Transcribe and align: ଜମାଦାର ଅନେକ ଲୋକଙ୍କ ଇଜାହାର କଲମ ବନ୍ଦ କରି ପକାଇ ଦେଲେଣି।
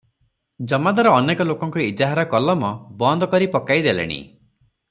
ଜମାଦାର 0.71 1.11
ଅନେକ 1.17 1.47
ଲୋକଙ୍କ 1.49 1.83
ଇଜାହାର 1.89 2.25
କଲମ 2.33 2.73
ବନ୍ଦ 3.05 3.31
କରି 3.35 3.53
ପକାଇ 3.59 3.89
ଦେଲେଣି। 3.91 4.23